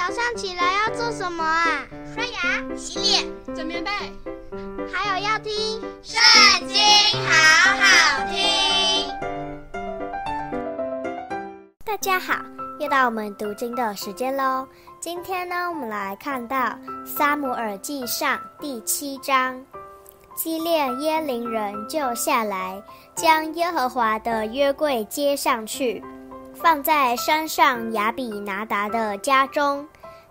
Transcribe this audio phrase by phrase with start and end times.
[0.00, 1.84] 早上起来要做什么啊？
[2.14, 3.90] 刷牙、洗脸、整棉被，
[4.90, 5.52] 还有要听
[6.02, 6.78] 《圣经》，
[7.28, 9.06] 好好听。
[11.84, 12.42] 大家好，
[12.78, 14.66] 又到我们读经的时间喽。
[15.00, 16.56] 今天呢，我们来看到
[17.06, 19.62] 《撒母耳记上》第七章。
[20.34, 22.82] 基列耶林人就下来，
[23.14, 26.02] 将耶和华的约柜接上去。
[26.62, 29.86] 放在山上亚比拿达的家中，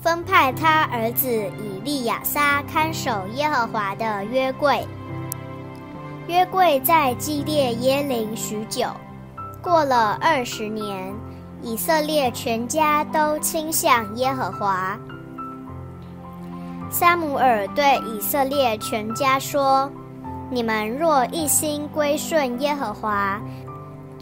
[0.00, 4.86] 分派他儿子以利亚撒看守耶和华的约柜。
[6.28, 8.86] 约柜在基列耶琳许久，
[9.60, 11.12] 过了二十年，
[11.60, 14.96] 以色列全家都倾向耶和华。
[16.88, 19.90] 撒母耳对以色列全家说
[20.50, 23.40] ：“你们若一心归顺耶和华。”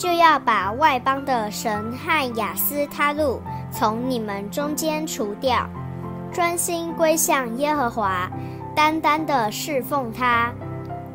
[0.00, 3.38] 就要把外邦的神和亚斯他录
[3.70, 5.68] 从你们中间除掉，
[6.32, 8.30] 专心归向耶和华，
[8.74, 10.50] 单单的侍奉他，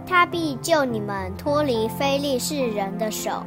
[0.05, 3.41] 他必救你们脱离非利士人的手。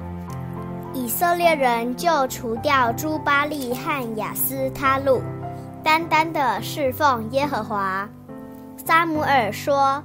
[0.92, 5.22] 以色列人就除掉朱巴利和亚斯他录，
[5.84, 8.08] 单单的侍奉耶和华。
[8.84, 10.02] 撒母耳说：“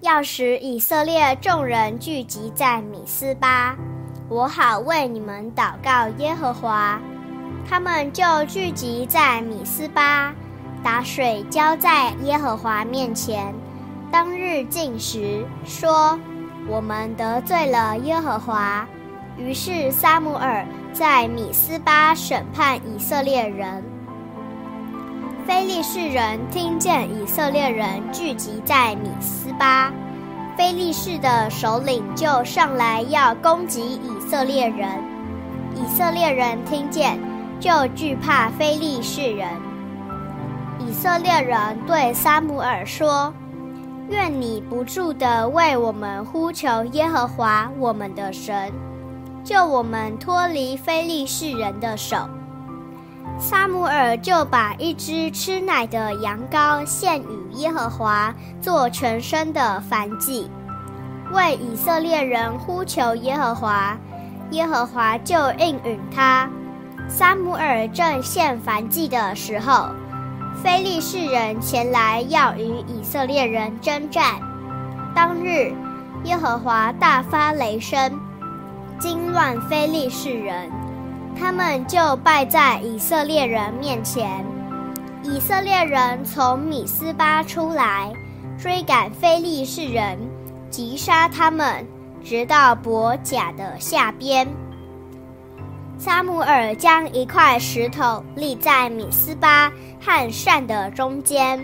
[0.00, 3.74] 要使以色列众人聚集在米斯巴。”
[4.28, 7.00] 我好为你们祷告耶和华，
[7.68, 10.34] 他们就聚集在米斯巴，
[10.82, 13.54] 打水浇在耶和华面前。
[14.10, 16.18] 当日进食，说：
[16.66, 18.84] 我们得罪了耶和华。
[19.38, 23.84] 于是撒母耳在米斯巴审判以色列人。
[25.46, 29.92] 非利士人听见以色列人聚集在米斯巴。
[30.56, 34.88] 非利士的首领就上来要攻击以色列人，
[35.74, 37.18] 以色列人听见
[37.60, 39.50] 就惧怕非利士人。
[40.78, 43.34] 以色列人对撒母耳说
[44.08, 48.72] ：“愿你不住地为我们呼求耶和华我们的神，
[49.44, 52.16] 救我们脱离非利士人的手。”
[53.38, 60.50] 撒母耳就把一只吃奶的羊羔献与耶和华，做全身的燔祭，
[61.32, 63.96] 为以色列人呼求耶和华，
[64.52, 66.48] 耶和华就应允他。
[67.08, 69.90] 撒母耳正献燔祭的时候，
[70.62, 74.40] 非利士人前来要与以色列人征战。
[75.14, 75.72] 当日，
[76.24, 78.18] 耶和华大发雷声，
[78.98, 80.70] 惊乱非利士人。
[81.38, 84.44] 他们就败在以色列人面前。
[85.22, 88.12] 以色列人从米斯巴出来，
[88.58, 90.18] 追赶非利士人，
[90.70, 91.86] 击杀他们，
[92.24, 94.46] 直到伯甲的下边。
[95.98, 101.58] 撒母耳将一块石头立在米斯巴和善的中间，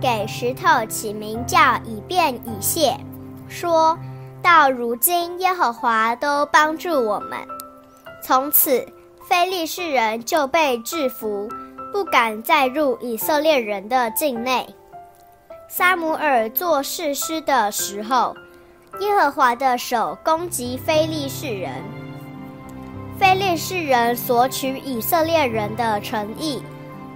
[0.00, 2.96] 给石头起名叫以便以谢，
[3.48, 3.98] 说
[4.42, 7.38] 到如今耶和华都帮助我们，
[8.22, 8.86] 从此。
[9.28, 11.48] 非利士人就被制服，
[11.92, 14.66] 不敢再入以色列人的境内。
[15.68, 18.36] 撒母耳做士师的时候，
[19.00, 21.72] 耶和华的手攻击非利士人，
[23.18, 26.60] 非利士人索取以色列人的城邑，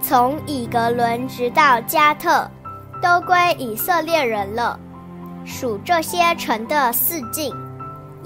[0.01, 2.49] 从以格伦直到加特，
[3.01, 4.79] 都归以色列人了。
[5.45, 7.53] 数这些城的四境。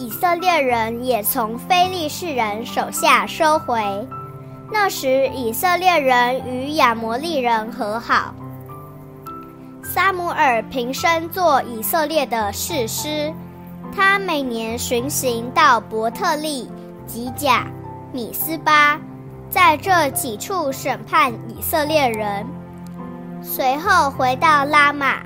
[0.02, 3.80] 以色列人也从非利士人手下收回。
[4.72, 8.34] 那时，以色列人与亚摩利人和好。
[9.84, 13.32] 撒母耳平生做以色列的士师，
[13.96, 16.68] 他每年巡行到伯特利、
[17.06, 17.68] 吉甲、
[18.12, 19.00] 米斯巴，
[19.52, 22.44] 在这几处审判以色列人。
[23.44, 25.18] 随后回到拉玛，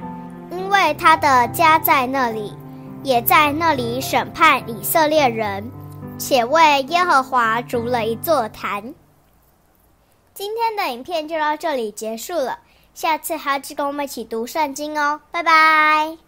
[0.52, 2.54] 因为他的家在那里。
[3.06, 5.72] 也在那里审判以色列人，
[6.18, 8.96] 且为耶和华筑了一座坛。
[10.34, 12.58] 今天的影片就到这里结束了，
[12.96, 16.25] 下次还要记得跟我们一起读圣经哦，拜拜。